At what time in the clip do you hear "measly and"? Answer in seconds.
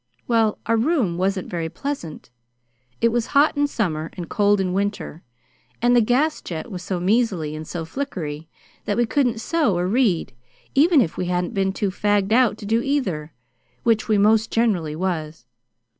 6.99-7.67